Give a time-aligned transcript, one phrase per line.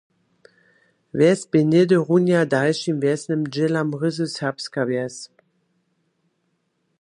[1.17, 5.15] Wjes bě něhdy runja dalšim wjesnym dźělam ryzy serbska wjes.